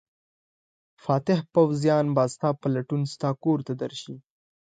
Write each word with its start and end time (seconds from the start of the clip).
فاتح 1.03 1.39
پوځیان 1.53 2.05
به 2.15 2.23
ستا 2.33 2.49
په 2.61 2.67
لټون 2.73 3.01
ستا 3.13 3.29
کور 3.43 3.59
ته 3.67 3.73
درشي. 3.81 4.15